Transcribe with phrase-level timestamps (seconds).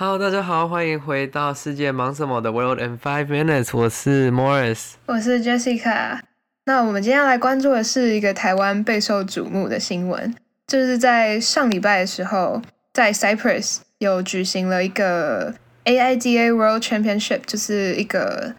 [0.00, 3.76] Hello，大家好，欢迎回到世界忙什么的 World in Five Minutes。
[3.76, 6.20] 我是 Morris，我是 Jessica。
[6.66, 10.32] 那我们今天要来关注的是一个台湾备受瞩目的新闻，
[10.68, 12.62] 就是在上礼拜的时候，
[12.92, 15.52] 在 Cyprus 有举行了一个
[15.84, 18.54] AIDA World Championship，就是一个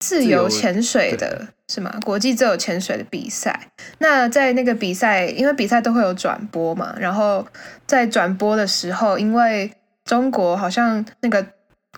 [0.00, 1.98] 自由潜水的，是吗？
[2.04, 3.68] 国际自由潜水的比赛。
[3.96, 7.46] 那在那个比赛，因为比赛都会有转播嘛，然后
[7.86, 9.72] 在转播的时候，因为
[10.06, 11.44] 中国好像那个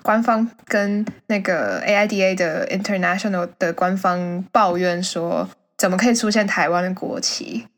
[0.02, 7.68] 官方跟那个 AIDA 的 International 的官方抱怨说，怎么可以出现台湾的国旗？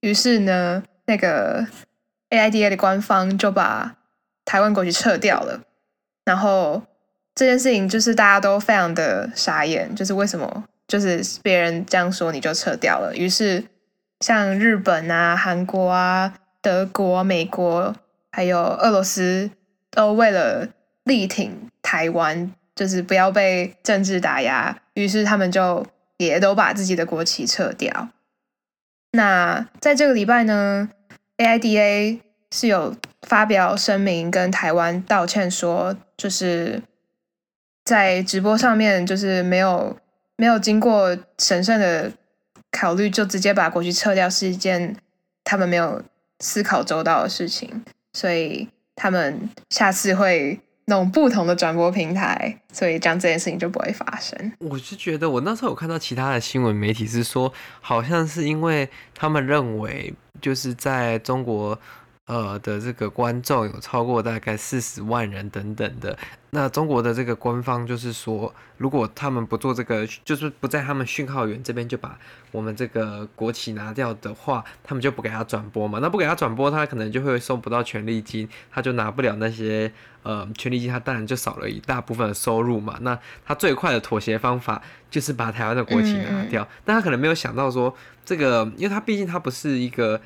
[0.00, 1.66] 于是呢，那个
[2.30, 3.96] AIDA 的官方就把
[4.44, 5.60] 台湾国旗撤掉了。
[6.24, 6.82] 然后
[7.34, 13.12] 这件事情就是大家都非常的傻眼，就是为什么就是别人这样说你就撤掉了？
[13.16, 13.64] 于是
[14.20, 17.96] 像日本啊、韩国啊、德国、美国
[18.30, 19.50] 还有俄罗斯。
[19.90, 20.68] 都为了
[21.04, 25.84] 力挺台湾，就是不要被政治打压，于是他们就
[26.18, 28.08] 也都把自己的国旗撤掉。
[29.12, 30.88] 那在这个礼拜呢
[31.38, 32.20] ，AIDA
[32.52, 36.80] 是有发表声明跟台湾道歉，说就是
[37.84, 39.98] 在直播上面就是没有
[40.36, 42.12] 没有经过审慎的
[42.70, 44.94] 考虑，就直接把国旗撤掉，是一件
[45.42, 46.02] 他们没有
[46.38, 47.82] 思考周到的事情，
[48.12, 48.68] 所以。
[49.02, 54.52] 他们下次会弄不同的转播平台，所以这样这件事情就不会发生。
[54.58, 61.78] 我是觉得，我那时候有看到其他的新闻媒体是说，好像是因为他们认为，就是在中国。
[62.26, 66.16] 呃的这个观众有超过大概四十万人等等的，
[66.50, 72.16] 那中国的这个官方就是说，如果他们不做这个，就是不在他们讯号源这边就把
[72.52, 75.98] 我们这个国旗拿掉的话，他们就不给他转播嘛。
[76.00, 82.96] 那不给他转播，他可能就会收不到权利金，他就拿不了那些呃权利金，他当然就少了一大部分的收入嘛。
[83.00, 87.92] 那他最快的妥协方法就是把台湾的国旗拿掉，嗯、但他可能没有想到说
[88.24, 90.20] 这个，因为他毕竟他不是一个。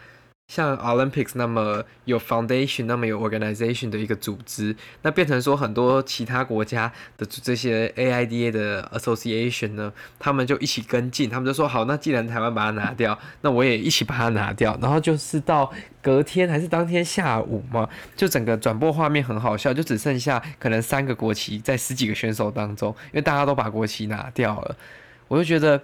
[0.46, 14.78] 像 Olympics 那么有 foundation，那么有 organization 的一个组织，那变成说很多其他国家的这些 AIDA 的 association 呢，他们就一起跟进，他们就说好，那既然台湾把它拿掉，那我也一起把它拿掉。
[14.80, 15.72] 然后就是到
[16.02, 24.76] 隔天还是当天下午嘛，就整个转播画面很好笑，就只剩下可能三个国旗在十几个选手当中，因为大家都把国旗拿掉了。
[25.26, 25.82] 我就觉得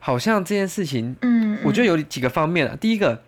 [0.00, 3.22] 好像这件事情，嗯，我觉得有几个方面啊，第一个。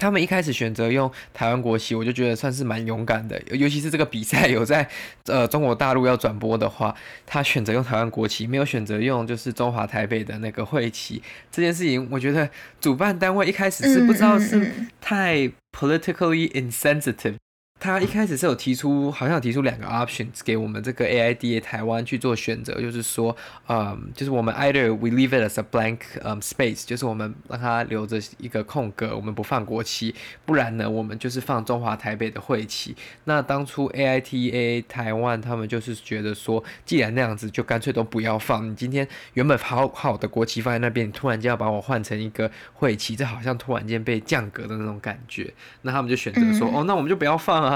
[0.00, 3.40] 他们一开始选择用台湾国旗，我就觉得算是蛮勇敢的。
[3.52, 4.88] 尤其是这个比赛有在
[5.26, 6.94] 呃中国大陆要转播的话，
[7.24, 11.22] 他选择用台湾国旗，没有选择用就是中华台北的那个会旗。
[11.50, 12.50] 这件事情，我觉得
[12.80, 17.36] 主办单位一开始是不知道是太 politically insensitive。
[17.84, 23.36] 他一开始是有提出，好像有提出两个 options 给我们这个 AIDA 台湾去做选择，就是说，
[23.68, 30.14] 嗯，就是我们 either we leave it as a blank um space，就是我们让它留着一个空格，我们不放国旗，
[30.46, 32.96] 不然呢，我们就是放中华台北的会旗。
[33.24, 38.66] 那当初 AITA 台湾他们就是觉得说，既然那样子，就干脆都不要放。
[38.66, 45.52] 你今天原本好好的国旗放在那边，你突然间要把我换成一个会旗，这好像突然间被降格的那种感觉。
[45.82, 47.73] 那他们就选择说，哦，那我们就不要放啊。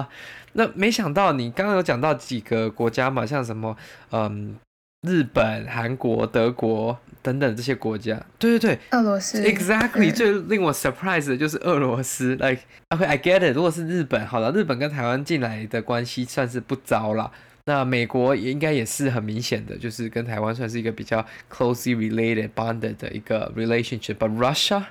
[0.52, 3.76] 那没想到你刚刚有讲到几个国家嘛，像什么
[4.10, 4.56] 嗯，
[5.02, 17.30] 日本、韩国、德国等等这些国家，对对对，俄罗斯，exactly，最令我 surprise 的就是俄罗斯，like okay，I get it，如果是日本，好了，日本跟台湾进来的关系算是不糟了，
[17.66, 24.84] 那美国也应该也是很明显的，就是跟台湾算是一个比较 closely related bonded 的一个 relationship，but Russia。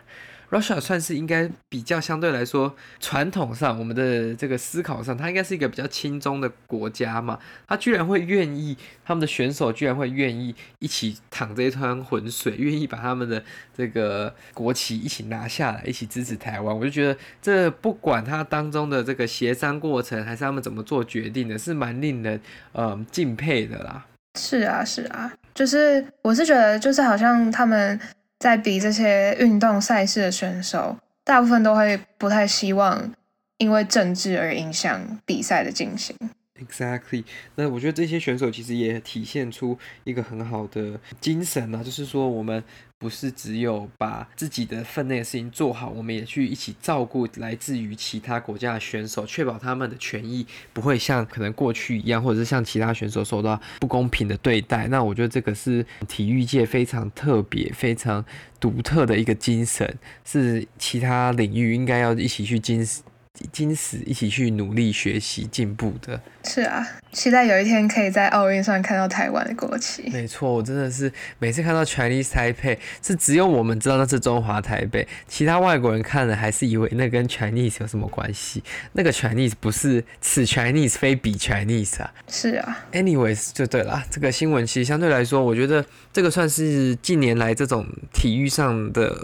[0.50, 7.38] Russia 算是应该比较相对来说传统上，我们的这个思考上，它应该是一个比较轻松的国家嘛。
[7.68, 13.44] 他居然会愿意，他们的选手居然会愿意一起淌这一滩浑水，愿意把他们的
[13.75, 16.74] 这个国旗一起拿下来，一起支持台湾。
[16.74, 22.39] 我就觉得这不管他当中的这个协商过程，还是他们怎么做决定的，是蛮令人
[22.72, 24.06] 呃敬佩的啦。
[24.39, 28.00] 是啊，是啊，就是我是觉得，就是好像他们。
[28.39, 33.12] 在比这些运动赛事的选手，大部分都会不太希望
[33.57, 36.16] 因为政治而影响比赛的进行。
[36.60, 37.24] Exactly，
[37.54, 42.63] 那我觉得这些选手其实也体现出一个很好的精神啊，就是说我们
[43.00, 54.88] 不是只有把自己的分内的事情做好，我们也去一起照顾来自于其他国家的选手，确保他们的权益不会像可能过去一样，或者是像其他选手受到不公平的对待。
[54.88, 58.26] 那我觉得这个是体育界非常特别、非常
[58.60, 62.84] 独特的一个精神，是其他领域应该要一起去精
[63.51, 66.19] 金石一起去努力学习进步的。
[66.44, 70.10] 是啊，期待有一天可以在奥运上看到台湾的国旗。
[70.10, 78.63] 没错，我真的是每次看到 Chinese Taipei，是只有我们知道那是中华台北，其他外国人看了还是以为那跟 Chinese 有什么关系？
[78.94, 82.13] 那个 Chinese 不是此 Chinese 非彼 Chinese 啊。
[82.30, 89.16] 是啊，anyways 就对了，这个新闻其实相对来说，我觉得这个算是近年来这种体育上的。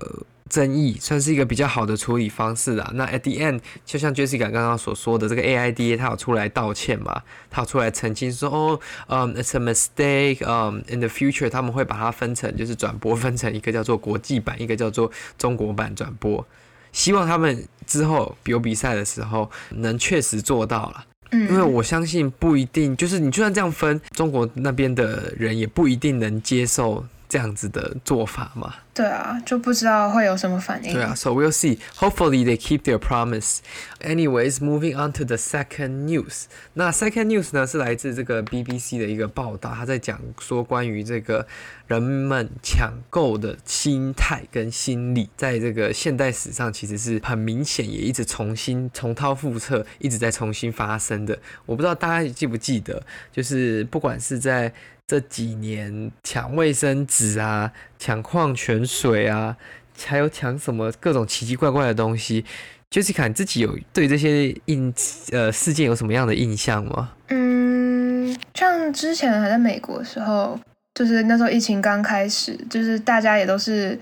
[0.54, 2.92] 争议算是一个比较好的处理方式啦。
[2.94, 7.24] 那 at the end，就像 Jessica 刚刚所说的，这个 AIDA 他有出来道歉嘛？
[7.50, 15.10] 他有出来澄清说，哦，嗯，it's a mistake，嗯，in the future 他们会把它分成，就是转播分成一个叫做国际版，一个叫做
[15.40, 16.46] 中国版转播。
[16.92, 21.06] 希望他们之后有比赛的时候能确实做到了。
[21.32, 27.04] 嗯，因为我相信不一定，就是你就算这样分，中国那边的人也不一定能接受。
[27.34, 28.76] 这样子的做法嘛？
[28.94, 30.94] 对啊，就不知道会有什么反应。
[30.94, 31.80] 对啊，so we'll see.
[31.96, 33.58] Hopefully they keep their promise.
[34.02, 36.44] Anyways, moving on to the second news.
[36.76, 41.48] 那 second news 呢是来自这个 BBC 的一个报道，他在讲说关于这个
[41.88, 51.40] 人们抢购的心态跟心理，在这个现代史上其实是很明显，也一直重新重蹈覆辙，一直在重新发生的。
[51.66, 53.02] 我不知道大家记不记得，
[53.32, 54.72] 就是不管是在
[55.06, 59.58] 这几年抢卫生纸啊，抢矿泉水啊，
[60.06, 62.46] 还有抢什么各种奇奇怪怪的东西
[62.90, 64.94] ，Jessica，你自己有对这些印
[65.32, 67.12] 呃事件有什么样的印象吗？
[67.28, 70.58] 嗯，像之前还在美国的时候，
[70.96, 74.00] 就是那时候疫情刚开始，就是大家也都是，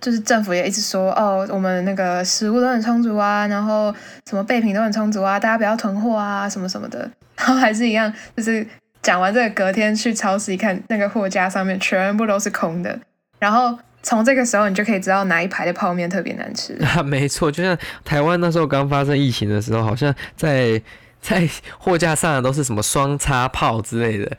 [0.00, 3.94] 就是政府也一直说哦，我们那个食物都很充足啊，然后
[4.28, 8.66] 什么备品都很充足啊，大家不要囤货啊，什么什么的，然后还是一样，就是。
[9.08, 13.00] 讲完这个，隔天去超市一看，那个货架上面全部都是空的。
[13.38, 16.74] 然后从这个时候，你就可以知道哪一排的泡面特别难吃。
[16.84, 17.74] 啊， 没错，就像
[18.04, 20.78] 台湾那时候刚发生疫情的时候，好像在
[21.22, 24.30] 在货架上的都是什么双叉泡之类的，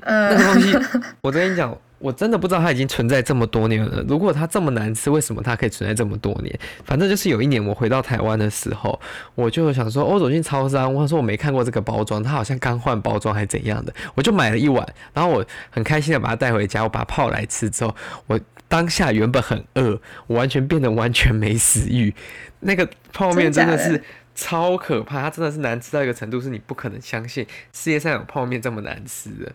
[0.00, 0.76] 嗯，那个东西，
[1.22, 1.72] 我跟你讲。
[1.98, 4.04] 我真的不知道它已经存在这么多年了。
[4.08, 6.58] 如果它这么难吃，为什么它可以存在这么多年？
[6.84, 8.98] 反正就是有一年我回到台湾的时候，
[9.34, 17.94] 我就想说，我走进超商，我说我没看过这个包装，它好像刚换包装还是怎样的，我就买了一碗，然后我很开心的把它带回家，我把它泡来吃之后，
[18.26, 22.14] 我当下原本很饿，我完全变得完全没食欲。
[22.60, 24.02] 那个泡面真的是
[24.34, 29.52] 超可怕，它真的是难吃到一个程度，是你不可能相信世界上有泡面这么难吃的。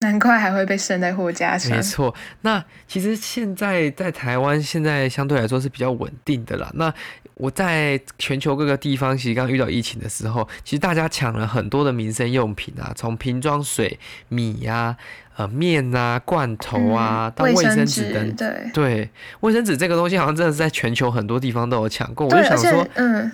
[0.00, 1.76] 难怪还会被剩在货架上。
[1.76, 6.70] 没错，那其实现在在台湾，现在相对来说是比较稳定的啦。
[6.74, 6.92] 那
[7.34, 13.98] 我在全球各个地方，其实刚遇到疫情的时候，其实大家抢了很多的民生用品啊，从瓶装水、
[14.28, 14.96] 米呀、啊、
[15.36, 18.36] 呃面啊、罐头啊，嗯、到卫生纸等。
[18.36, 19.10] 对对，
[19.40, 22.24] 卫生纸这个东西好像真的是在全球很多地方都有抢购。
[22.24, 23.30] 我就想说，嗯，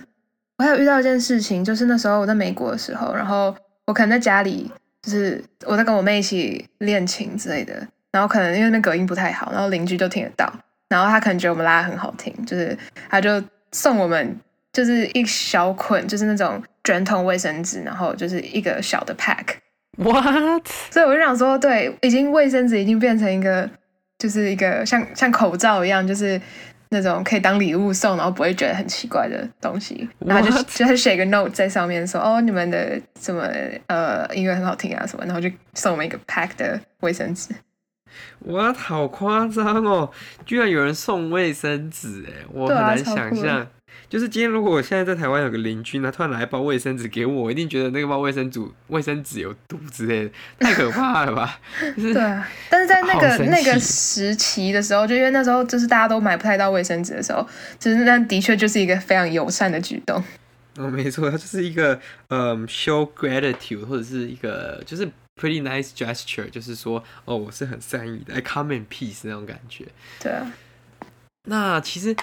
[0.58, 3.54] 我还有遇到一件事情，就是那时候我在美国的时候，然后
[3.86, 4.68] 我可能在家里。
[5.06, 10.52] 就是我在跟我妹一起练琴之类的，然后可能因为那隔音不太好，然后邻居就听得到，
[10.88, 12.76] 然后他可能觉得我们拉得很好听，就是
[13.08, 14.36] 他就送我们
[14.72, 19.44] 就是一小捆，就是那种卷筒卫生纸，然后就是一个小的 pack。
[19.96, 20.66] What？
[20.90, 23.70] 所以我就想说，对，已经卫生纸已经变成一个，
[24.18, 26.40] 就是一个像像口罩一样，就是。
[26.90, 33.42] 那种可以当礼物送，然后不会觉得很奇怪的东西，然后就就写个 note 在上面说，哦，你们的什么
[33.86, 37.54] 呃音乐很好听啊什么，然后就送我们一个 pack 的卫生纸。
[38.46, 40.10] 哇，好夸张哦！
[40.46, 43.66] 居然有人送卫生纸，哎，我很难想象。
[44.08, 51.58] 就是今天，如果我现在在台湾有个邻居他，突然来一包卫生纸给我，我一定觉得那个包卫生纸卫生纸有毒之类的，太可怕了吧？
[51.96, 57.44] 就是、对啊，但是在那个那个时期的时候，就因为那时候就是大家都买不太到卫生纸的时候，
[57.80, 60.22] 就是那的确就是一个非常友善的举动。
[60.76, 65.04] 哦，没错，它就是一个嗯、um,，show gratitude 或者是一个就是
[65.40, 69.86] pretty nice gesture，就是说哦，我是很善意的，I come in peace 那种感觉。
[70.20, 70.52] 对啊，
[71.48, 72.14] 那其实。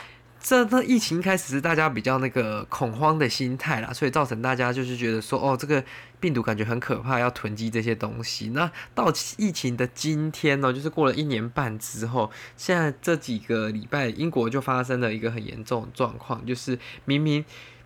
[0.44, 5.82] 这那疫情开始是大家比较那个恐慌的心态啦，所以造成大家就是觉得说，哦，这个
[6.20, 8.50] 病毒感觉很可怕，要囤积这些东西。
[8.50, 17.46] 那到疫情的今天呢，就是过了一年半之后，现在这几个礼拜，英国就发生了一个很严重的状况，就是明明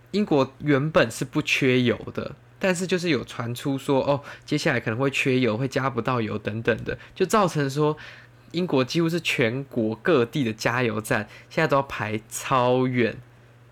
[0.10, 7.96] 英国原本是不缺油的，但是就是有传出说，哦，接下来可能会缺油，会加不到油等等的，就造成说。
[8.52, 13.16] 英国几乎是全国各地的加油站，现在都要排超远，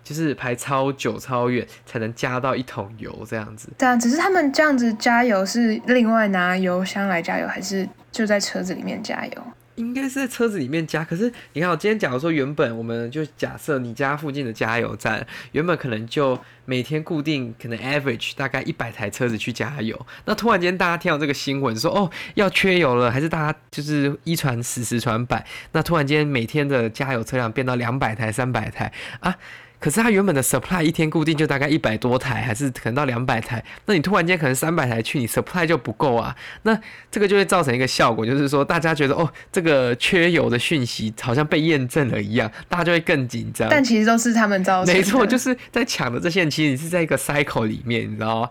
[0.04, 3.68] 就是排超久、超远才能加到一桶油这样子。
[3.78, 9.46] 对啊，只是他们这样子加油是另外拿油箱来加油，还是就在车子里面加油？
[9.76, 29.36] 应该是在车子里面加，可是你看，我今天假如说原本我们就假设你家附近的加油站原本可能就每天固定可能 average 大概一百台车子去加油，那突然间大家听到这个新闻说哦要缺油了，还是大家就是一传十十传百，那突然间每天的加油车辆变到两百台三百台啊。
[29.78, 33.62] 可是它原本的 supply 一天固定就大概一百多台，还是可能到两百台。
[33.84, 36.34] 那你突然间可能三百台去，你 supply 就不够啊。
[36.62, 36.78] 那
[37.10, 43.68] 这个就会造成一个效果，就是说大家觉得哦，这个缺油的讯息好像被验证了一样，大家就会更紧张。
[43.68, 44.98] 但其实都是他们造成的。
[44.98, 48.50] 没错，就是在抢的这些人，其实你是在一个 cycle 里面，你知道吗？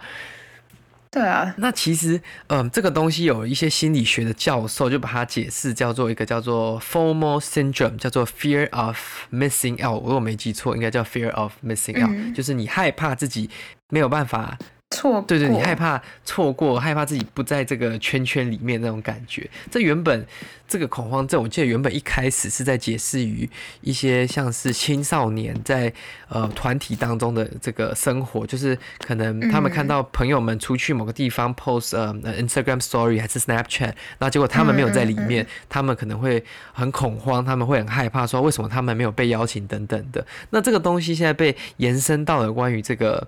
[1.16, 8.98] 对啊，那其实，嗯，这个东西有一些心理学的教授就把它解释叫做一个叫做 FOMO syndrome，叫做 fear of
[9.32, 10.02] missing out。
[10.04, 13.50] 我如果没记错，应该叫 fear of missing out，嗯，就是你害怕自己
[13.90, 14.58] 没有办法。
[15.06, 19.48] 错，对对，你害怕错过，害怕自己不在这个圈圈里面那种感觉。
[19.70, 20.26] 这原本
[20.68, 23.48] 这个恐慌症，我记得原本一开始是在解释于
[23.82, 25.94] 一些像是青少年在
[26.28, 36.44] 呃团体当中的这个生活，就是可能他们看到朋友们出去某个地方 post 呃 Instagram Story 还是 Snapchat，那结果他们没有在里面，他们可能会
[36.74, 40.26] 很恐慌，他们会很害怕，说为什么他们没有被邀请等等的。
[40.50, 43.28] 那这个东西现在被延伸到了关于这个。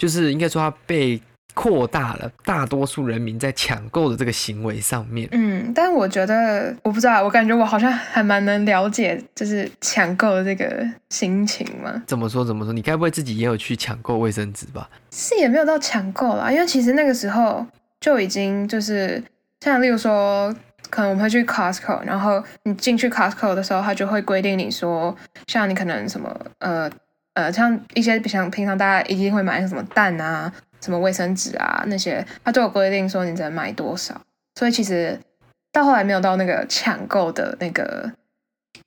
[0.00, 1.20] 就是应该说，它被
[1.52, 5.28] 扩大了，大多数人民在抢购的这个行为上面。
[5.32, 12.02] 嗯，但我觉得，我不知道，我感觉我好像还蛮能了解，就是抢购的这个心情嘛。
[12.06, 12.42] 怎么说？
[12.42, 12.72] 怎么说？
[12.72, 14.88] 你该不会自己也有去抢购卫生纸吧？
[15.10, 17.66] 是也没有到抢购啦，因为其实那个时候
[18.00, 19.22] 就已经就是
[19.60, 20.50] 像例如说，
[20.88, 25.14] 可能我们会去 Costco，然后你进去 Costco 的时候，他就会规定你说，
[25.46, 26.90] 像你可能什么呃。
[27.34, 34.20] 呃，像一些像平常大家一定会买什么蛋啊、什么卫生纸啊那些，它都有规定说你只能买多少。
[34.58, 35.18] 所以其实
[35.72, 38.10] 到后来没有到那个抢购的那个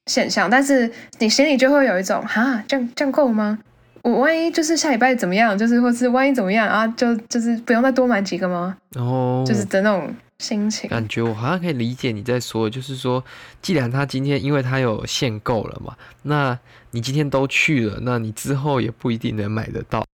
[0.08, 3.58] 现象，但是你心里就会有一种哈，这样这样够吗？
[4.02, 8.76] 我万一就是下礼拜怎么样，就是或是万一怎么样啊，就就是不用再多买几个吗？
[8.96, 10.90] 哦，就是的那种心情。
[10.90, 13.24] 感觉我好像可以理解你在说，就是说，
[13.62, 16.60] 既然他今天因为他有限购了嘛，那。
[16.96, 20.06] 你今天都去了，那你之后也不一定能买得到。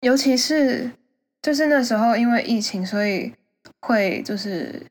[0.00, 0.90] 尤其是
[1.40, 3.32] 就是那时候因为疫情，所以
[3.78, 4.84] 会就是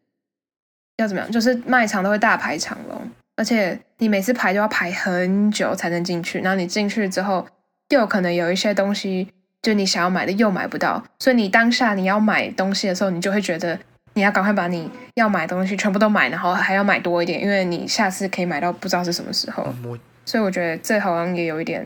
[0.95, 1.29] 要怎么样？
[1.29, 6.39] 就是卖场都会大排长龙，而且你每次排都要排很久才能进去。
[6.39, 7.45] 然后你进去之后，
[7.89, 9.27] 又可能有一些东西，
[9.63, 11.03] 就你想要买的又买不到。
[11.17, 13.79] 所以你当下你要买东西的时候，你就会觉得
[14.13, 19.65] 你要赶快把你要买的东西全部都买，然后还要买多一点，因为你下次可以买到不知道是什么时候。
[19.83, 21.85] 嗯所以我觉得这好像也有一点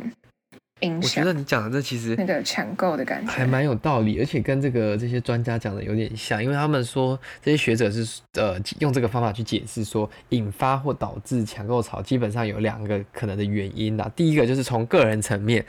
[0.81, 1.23] 影响。
[1.23, 14.07] 我觉得你讲的这其实那个抢购的感觉还蛮有道理，而且跟这个这些专家讲的有点像，因为他们说这些学者是呃用这个方法去解释说，引发或导致抢购潮基本上有两个可能的原因啦。
[14.15, 15.65] 第一个就是从个人层面。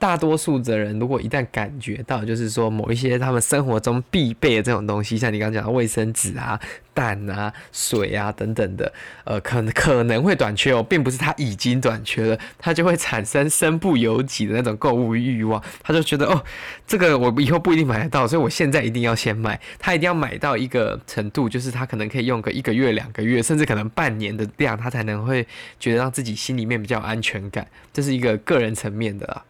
[0.00, 6.58] 大多数的人，如果一旦感觉到，就是说某一些他们生活中必备的这种东西，像你刚刚讲的卫生纸啊、
[6.94, 8.90] 蛋啊、水啊等等的，
[9.24, 16.42] 呃，可能可能会短缺哦，并不是他已经短缺了，他就会产生身不由己的那种购物欲望，他就觉得哦，
[16.86, 25.46] 这个我以后不一定买得到，所以我现在一定要先买，他一定要买到一个程度，就是他可能可以用个一个月、两个月，甚至可能半年的量，他才能会
[25.78, 29.44] 觉得让自己心里面比较安全感，这是一个个人层面的啊。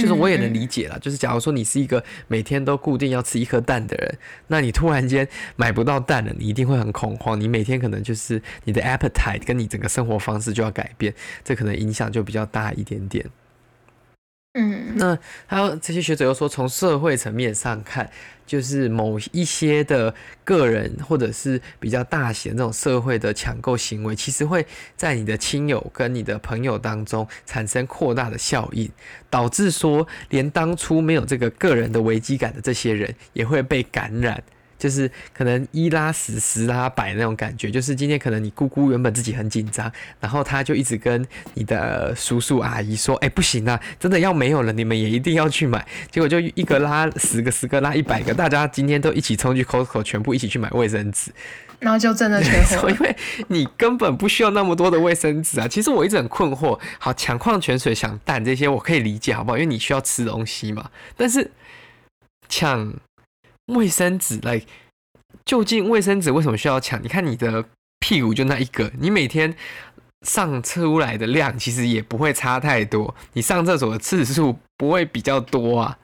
[0.00, 5.26] 就是我也能理解了，就是假如说你是一个每天都固定要吃一颗蛋的人，那你突然间
[5.56, 7.40] 买不到蛋了，你一定会很恐慌。
[7.40, 11.14] 你每天可能就是你的 appetite 跟你整个生活方式就要改变，
[11.44, 13.24] 这可能影响就比较大一点点。
[14.54, 18.10] 嗯，那还有这些学者又说，从社会层面上看，
[18.44, 20.12] 就是某一些的
[20.42, 28.90] 个人或者是比较大型的这种社会的抢购行为，其实会在你的亲友跟你的朋友当中产生扩大的效应，
[29.30, 34.42] 导致说连当初没有这个个人的危机感的这些人也会被感染。
[34.78, 37.70] 就是可能一拉十，十拉百那种感觉。
[37.70, 51.32] 就是今天可能你姑姑原本自己很紧张，然后他就一直跟你的叔叔阿姨说：“哎，不行啊，真的要没有了，你们也一定要去买。”结果就一个拉十个，十个拉一百个，大家今天都一起冲去 Costco，全部一起去买卫生纸，
[51.80, 52.88] 然后就真的缺货。
[52.88, 53.16] 因为
[53.48, 55.66] 你根本不需要那么多的卫生纸啊。
[55.66, 59.58] 其实我一直很困惑，好，抢矿泉水、抢蛋这些我可以理解，好不好？
[59.58, 60.90] 因为你需要吃东西嘛。
[61.16, 61.50] 但是
[62.48, 62.94] 抢。
[63.68, 64.60] 卫生纸来，
[65.44, 67.02] 究竟卫生纸为什么需要抢？
[67.02, 67.64] 你看你的
[67.98, 69.54] 屁股就那一个，你每天
[70.26, 75.98] 上出来的量其实也不会差太多，你上厕所的次数不会比较多啊。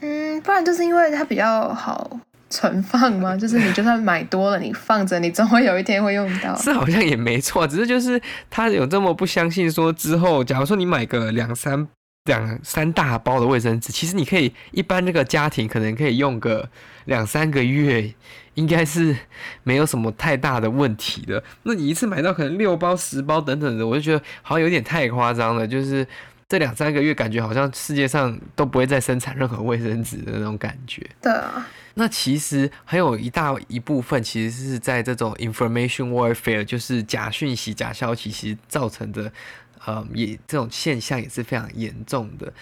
[0.00, 2.20] 嗯，不然就是因为它比较好
[2.50, 3.36] 存放嘛？
[3.36, 6.54] 就是你就算买多了，你放着，你总会有一天会用到。
[6.60, 8.20] 是好像也没错，只是就是
[8.50, 11.88] 他有这么不相信说之后，假如说你买个两三
[12.26, 16.68] 两三大包的卫生纸，其实你可以一般那个家庭可能可以用个
[17.06, 18.12] 两三个月，
[18.54, 19.16] 应该是
[19.62, 21.42] 没有什么太大的问题的。
[21.62, 26.06] 那你一次买到可能六包、十包等等的，我就觉得好像有点太夸张了，就是。
[26.48, 31.04] 这两三个月感觉好像世界上都不会再生产任何卫生纸的那种感觉。
[31.20, 39.32] 对啊，那其实还有一大一部分其实是在这种 information warfare，就是假讯息、假消息，其实造成的，
[39.86, 42.52] 嗯，也这种现象也是非常严重的。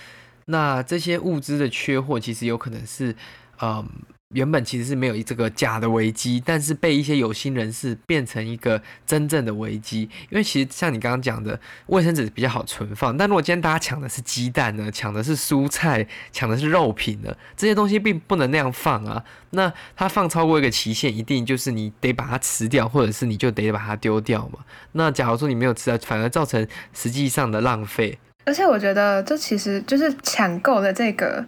[0.47, 3.15] 那这些物资的缺货，其实有可能是，
[3.61, 3.89] 嗯。
[4.31, 10.03] 原本其实是没有这个假的危机，但是被一些有心人士变成一个真正的危机。
[10.31, 19.23] 因为其实像你刚刚讲的，卫生纸比较好存放，但如果今天大家抢的是鸡蛋呢，抢的是蔬菜，抢的是肉品呢，这些东西并不能那样放啊。
[19.51, 24.59] 那它放超过一个期限，一定就是你得把它吃掉，或者是你就得把它丢掉嘛。
[24.93, 28.19] 那假如说你没有吃掉，反而造成实际上的浪费。
[28.47, 31.47] 而且我觉得这其实就是抢购的这个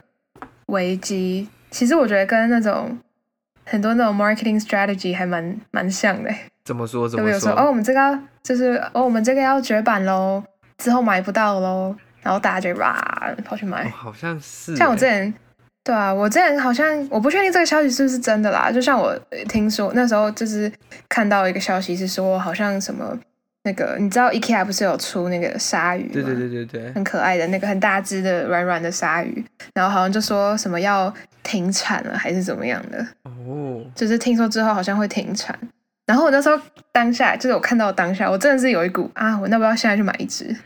[0.66, 1.48] 危机。
[1.70, 2.98] 其实我觉得跟那种
[3.64, 6.30] 很多那种 marketing strategy 还蛮蛮像的。
[6.64, 7.08] 怎么说？
[7.08, 7.52] 怎么说？
[7.52, 10.42] 哦，我们这个就是哦，我们这个要绝版喽，
[10.78, 13.84] 之后买不到喽，然后大家就哇跑去买。
[13.84, 14.74] 哦，好像是。
[14.76, 15.32] 像我之前，
[15.84, 18.70] 对啊，我之前好像我不确定这个消息是不是真的啦。
[18.72, 19.16] 就像我
[19.48, 20.72] 听说那时候就是
[21.08, 23.16] 看到一个消息是说，好像什么。
[23.66, 26.10] 那个你知道 IKEA 不是有出那个鲨鱼吗？
[26.12, 29.44] 对对对对对，很可爱的那个很大只的软软的鲨鱼，
[29.74, 35.58] 然后好像就说什么要停产了还是怎么样的哦，就是听说之后好像会停产。
[36.06, 36.56] 然后我那时候
[36.92, 40.56] 当下就是我看到当下，我真的是有一股啊，我要不要现在去买一只？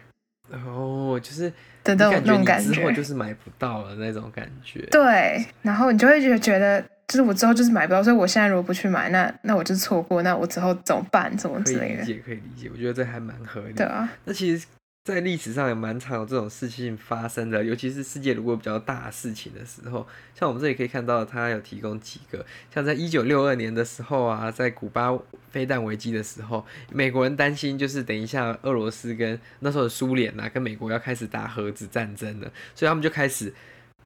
[0.53, 1.51] 哦，就是
[1.83, 4.81] 等等那种感觉，之后就是买不到了那种感觉。
[4.91, 6.85] 对，然后你就会觉得觉得。
[7.11, 11.37] 就是我之后就是买不到，所以我现在如果不去买，那那我就错过，那我之后怎么办？
[11.37, 12.05] 怎么之类的？
[12.05, 12.71] 可以理解，可以理解。
[12.73, 13.85] 我觉得这还蛮合理的。
[13.85, 14.09] 对啊。
[14.25, 14.65] 那其实，
[15.05, 20.07] 在历史上也蛮常有这种事情发生的，尤其是世界如果比较大事情的时候，
[20.37, 25.11] 像我们这里可以看到，他有提供几个，像在一九六二年的时候啊，在古巴
[25.51, 33.53] 飞弹危机的时候，美国人担心就是等一下俄罗斯跟那时候的苏联呐，跟美国要开始打核子战争了，所以他们就开始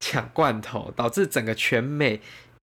[0.00, 2.22] 抢罐头，导致整个全美。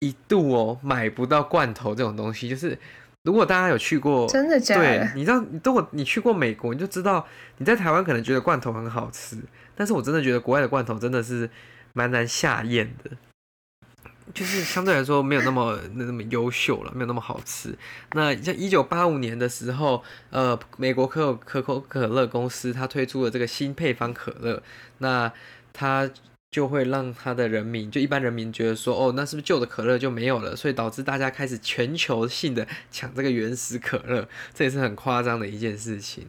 [0.05, 2.77] 一度哦，买不到罐头这种东西，就是
[3.23, 4.83] 如果大家有去过，真的假的？
[4.83, 7.25] 对，你知道，如果你去过美国，你就知道
[7.57, 9.37] 你在台湾可能觉得罐头很好吃，
[9.75, 11.49] 但是我真的觉得国外的罐头真的是
[11.93, 13.11] 蛮难下咽的，
[14.33, 17.75] 就是相对来说没有那么那么优秀了，没有那么好吃。
[18.13, 24.61] 那像一九八五年的时候，呃，美国可口可口可乐公司它推出了这个新配方可乐，
[24.99, 25.31] 那
[25.73, 26.09] 它。
[26.51, 30.55] 就会让他的人民，就一般人民觉得说，哦，那是不是旧的可乐就没有了？
[30.55, 36.27] 所以导致大家开始全球性的抢这个原始可乐， 这也是很夸张的一件事情。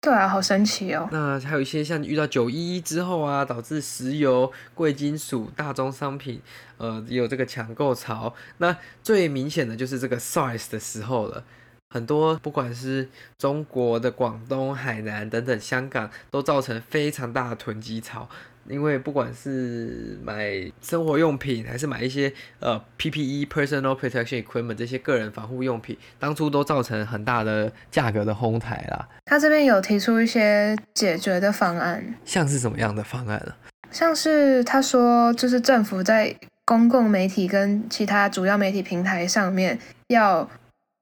[0.00, 1.08] 对啊，好神奇哦。
[1.10, 6.42] 那还有一些像遇到九一一之后啊，导致石油、贵金属、大宗商品，
[6.76, 8.34] 呃，也有这个抢购潮。
[8.58, 11.42] 那最明显的就是这个 SARS 的时候了，
[11.88, 18.28] 很多不管是中国的广东、海南等等，香港都造成非常大的囤积潮。
[18.68, 20.50] 因为不管是买
[20.80, 29.08] 生活用品，还是买一些呃 PPE personal protection equipment 这些个人防护用品，当初都造成很大的价格的哄抬啦。
[29.26, 33.54] 他这边有提出一些解决的方案，像是什么样的方案呢？
[33.90, 40.48] 像是他说，就是政府在公共媒体跟其他主要媒体平台上面，要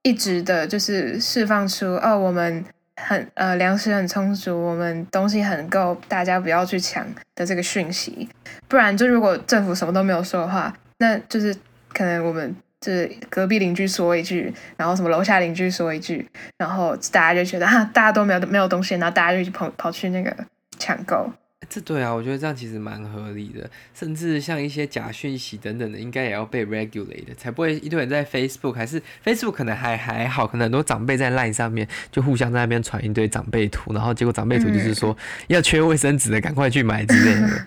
[0.02, 2.64] 一直的，就是释放出哦，我们。
[3.06, 8.28] 很呃，粮食很充足，我们东西很够，大家不要去抢的这个讯息。
[8.68, 11.54] 不然，就如果政府什么都没有说的话，那就是
[11.92, 20.34] 可能我们就是隔壁邻居说一句，然后什么楼下邻居说一句，然后大家就觉得啊，大家都没有没有东西，然后大家就去跑跑去那个
[20.78, 21.30] 抢购。
[21.68, 37.66] 这对啊，我觉得这样其实蛮合理的，甚至像一些假讯息等等的，应该也要被 regulate 的，才不会一堆人在 Facebook 还是 Facebook 可能还还好，可能很多长辈在 Line 上面就互相在那边传一堆长辈图，然后结果长辈图就是说要缺卫生纸的，赶快去买之类的。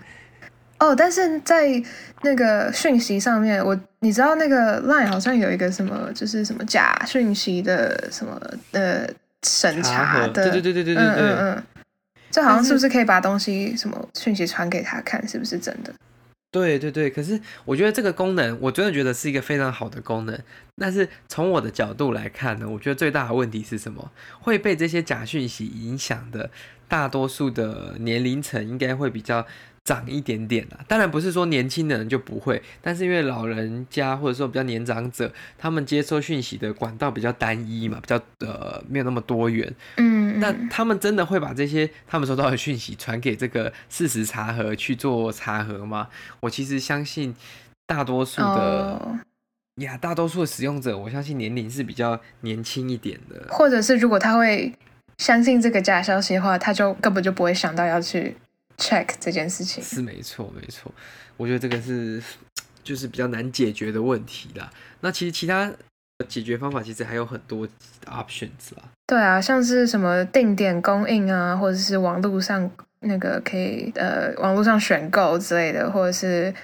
[0.78, 1.82] 哦，但是在
[2.22, 8.38] 那个讯息上面，我你知道那个 Line 好像有一个什么，就是什么假讯息的什么
[8.72, 9.08] 呃
[9.42, 11.04] 审查的，对对对对对对对。
[11.04, 11.62] 嗯嗯嗯
[12.36, 15.90] 这好像是不是可以把东西什么讯息传给他看，是不是真的？
[16.52, 20.38] 对对对，可是我觉得这个功能，我真的觉得是一个非常好的功能。
[20.76, 24.12] 但是从我的角度来看呢，我觉得最大的问题是什么？
[24.38, 26.50] 会被这些假讯息影响的
[26.86, 29.46] 大多数的年龄层，应该会比较。
[29.86, 46.08] 长一点点啦，当然不是说年轻的人就不会，但是因为老人家或者说比较年长者，他们接收讯息的管道比较单一嘛，比较呃没有那么多元，嗯，那他们真的会把这些他们收到的讯息传给这个事实查核去做查核吗？
[46.40, 47.32] 我其实相信
[47.86, 49.20] 大多数的
[49.76, 50.00] 呀，oh.
[50.00, 54.74] 大多数的使用者，我相信年龄是比较年轻一点的，或者是如果他会
[55.18, 58.36] 相信这个假消息的话，他就根本就不会想到要去。
[58.78, 60.92] Check 这件事情是没错，没错。
[61.36, 62.22] 我觉得这个是
[62.82, 64.70] 就是比较难解决的问题啦。
[65.00, 65.72] 那其实其他
[66.28, 67.66] 解决方法其实还有很多
[68.06, 68.82] options 啦。
[69.06, 76.54] 对啊，像是什么定点供应啊，或者是网络上那个可以呃网络上选购之类的，或者是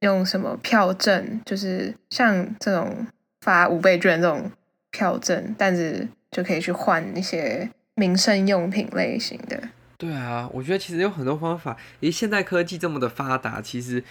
[0.00, 3.06] 用什么票证，就是像这种
[3.42, 4.50] 发五倍券这种
[4.90, 9.62] 票证，但是就可以去换一些民生用品类型的。
[9.96, 11.76] 对啊，我觉得其实有很多方法。
[12.00, 14.02] 诶，现代科技这么的发达，其实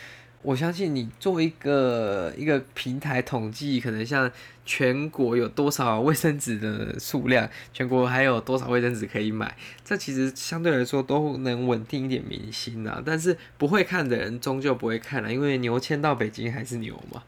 [0.41, 4.32] 我相信你作为一个一个平台统计，可能像
[4.65, 13.02] 全国有多少卫生纸的数量，全国还有多少卫生纸可以买，这其实相对来说都能稳定一点民心啊。
[13.06, 17.24] 但是不会看的人终究不会看了，因为牛牵到北京还是牛嘛。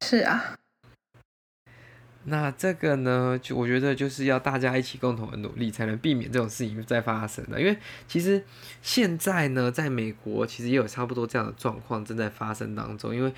[0.00, 0.54] 是啊。
[2.24, 7.60] 那这个呢，就我觉得就是要大家一起共同的努力，才能避免这种事情再发生了。
[7.60, 8.44] 因为其实
[8.80, 13.14] 现在呢，在美国其实也有差不多这样的状况正在发生当中。
[13.14, 13.32] 因为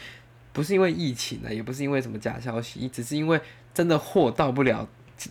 [0.52, 3.40] 不是因为疫情呢，也不是因为什么假消息，只是因为
[3.72, 4.88] 真的货到不了。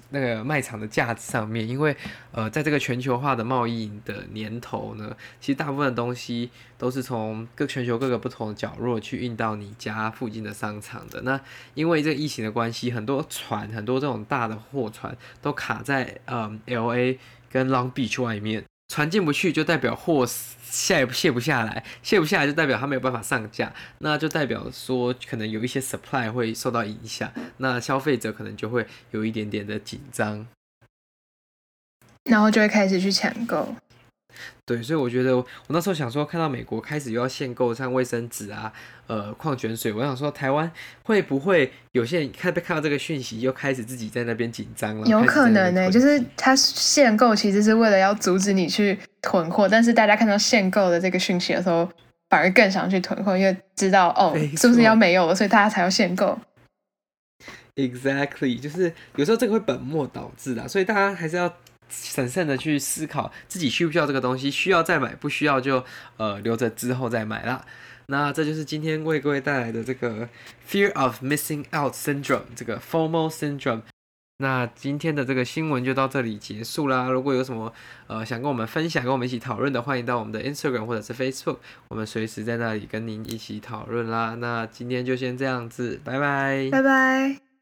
[0.10, 1.96] 那个卖场的架子上面，因为
[2.32, 11.22] 呃，在这个全球化的贸易的年头呢，其实大部分的东西都是从各全球各个不同的角落去运到你家附近的商场的。
[11.22, 11.40] 那
[11.74, 17.18] 因为这个疫情的关系，很多船，很多这种大的货船都卡在呃 LA
[17.52, 18.64] 跟 Long Beach 外面。
[18.94, 20.24] 船进不去，就代表货
[20.70, 30.46] 卸卸不下来，卸不下来就代表它没有办法上架，那就代表说可能有一些 supply 会受到影响，那消费者可能就会有一点点的紧张，
[32.26, 33.76] 然后就会开始去抢购。
[34.66, 38.72] 对，所以我觉得我那时候想说，看到美国开始又要限购像卫生纸啊、
[39.08, 40.72] 呃矿泉水，我想说台湾
[41.04, 45.06] 会不会有些人看看到这个讯息，又开始自己在那边紧张了？
[45.08, 51.90] 有可能呢、欸，就是他限购其实是为了要阻止你去囤货，但是大家看到限购的这个讯息的时候，
[52.30, 56.40] 反而更想去囤货，因为知道哦是不是要没有了，所以大家才要限购。
[57.76, 61.54] Exactly，就是有时候这个会本末倒置的，所以大家还是要。
[61.94, 65.84] 审慎的去思考自己需不需要这个东西，需要再买，不需要就
[66.18, 67.66] 呃留着之后再买啦。
[68.08, 70.28] 那这就是今天为各位带来的这个
[70.70, 73.84] Fear of Missing Out Syndrome，这个 FOMO Syndrome。
[74.40, 77.08] 那今天的这个新闻就到这里结束啦。
[77.10, 77.72] 如果有什么
[78.08, 84.36] 呃想跟我们分享、跟我们一起讨论的，欢迎到我们的 Instagram 或者是 Facebook，我们随时在那里跟您一起讨论啦。
[84.40, 87.53] 那今天就先这样子，拜拜，拜拜。